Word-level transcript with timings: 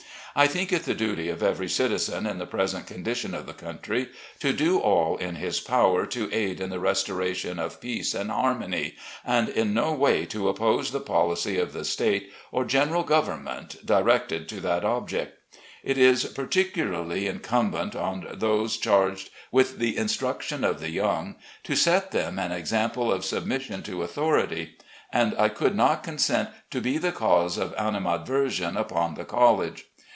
I 0.33 0.47
think 0.47 0.71
it 0.71 0.83
the 0.85 0.93
duty 0.93 1.27
of 1.27 1.43
every 1.43 1.67
citizen, 1.67 2.25
in 2.25 2.37
the 2.37 2.45
present 2.45 2.87
condition 2.87 3.35
of 3.35 3.45
the 3.47 3.53
country, 3.53 4.07
to 4.39 4.53
do 4.53 4.79
all 4.79 5.17
in 5.17 5.35
his 5.35 5.59
power 5.59 6.05
to 6.05 6.33
aid 6.33 6.61
in 6.61 6.69
the 6.69 6.79
restora 6.79 7.35
tion 7.35 7.59
of 7.59 7.81
peace 7.81 8.13
and 8.13 8.31
harmony, 8.31 8.95
and 9.25 9.49
in 9.49 9.73
no 9.73 9.91
way 9.91 10.25
to 10.27 10.47
oppose 10.47 10.91
the 10.91 11.01
policy 11.01 11.59
of 11.59 11.73
the 11.73 11.83
State 11.83 12.31
or 12.49 12.63
general 12.63 13.03
government 13.03 13.85
directed 13.85 14.47
to 14.47 14.61
that 14.61 14.85
object. 14.85 15.37
It 15.83 15.97
is 15.97 16.23
particularly 16.23 17.27
incumbent 17.27 17.93
on 17.93 18.25
those 18.33 18.77
charged 18.77 19.31
with 19.51 19.79
the 19.79 19.97
instruction 19.97 20.63
of 20.63 20.79
the 20.79 20.91
young 20.91 21.35
to 21.65 21.75
set 21.75 22.11
them 22.11 22.39
an 22.39 22.53
example 22.53 23.11
of 23.11 23.25
submission 23.25 23.83
to 23.83 24.01
authority, 24.01 24.77
and 25.11 25.35
I 25.37 25.49
could 25.49 25.75
not 25.75 26.03
consent 26.05 26.47
to 26.69 26.79
be 26.79 26.97
the 26.97 27.11
cause 27.11 27.57
of 27.57 27.75
animadversion 27.75 28.77
upon 28.77 29.15
the 29.15 29.25
college. 29.25 29.87